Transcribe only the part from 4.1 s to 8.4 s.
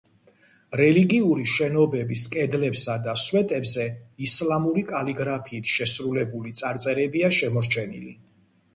ისლამური კალიგრაფიით შესრულებული წარწერებია შემორჩენილი.